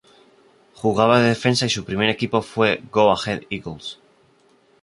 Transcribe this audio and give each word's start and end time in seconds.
Jugaba 0.77 1.19
de 1.21 1.25
defensa 1.29 1.67
y 1.67 1.69
su 1.69 1.85
primer 1.85 2.09
equipo 2.09 2.41
fue 2.41 2.81
Go 2.91 3.11
Ahead 3.13 3.43
Eagles. 3.51 3.99